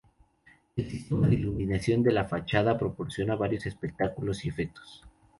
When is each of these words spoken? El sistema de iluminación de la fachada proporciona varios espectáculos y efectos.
El 0.75 0.89
sistema 0.89 1.27
de 1.27 1.35
iluminación 1.35 2.01
de 2.01 2.11
la 2.11 2.25
fachada 2.25 2.75
proporciona 2.75 3.35
varios 3.35 3.67
espectáculos 3.67 4.43
y 4.45 4.49
efectos. 4.49 5.03